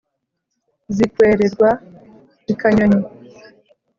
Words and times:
zikwererwa 0.95 1.69
i 2.51 2.53
kanyoni. 2.59 2.99